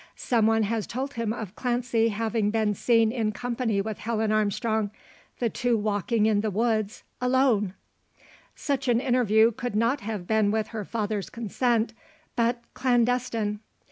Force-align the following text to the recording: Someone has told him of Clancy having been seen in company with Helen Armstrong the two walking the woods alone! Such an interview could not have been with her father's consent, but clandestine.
Someone 0.15 0.63
has 0.63 0.87
told 0.87 1.13
him 1.13 1.31
of 1.31 1.55
Clancy 1.55 2.07
having 2.07 2.49
been 2.49 2.73
seen 2.73 3.11
in 3.11 3.31
company 3.31 3.81
with 3.81 3.99
Helen 3.99 4.31
Armstrong 4.31 4.89
the 5.37 5.47
two 5.47 5.77
walking 5.77 6.41
the 6.41 6.49
woods 6.49 7.03
alone! 7.21 7.75
Such 8.55 8.87
an 8.87 8.99
interview 8.99 9.51
could 9.51 9.75
not 9.75 9.99
have 10.01 10.25
been 10.25 10.49
with 10.49 10.69
her 10.69 10.85
father's 10.85 11.29
consent, 11.29 11.93
but 12.35 12.63
clandestine. 12.73 13.59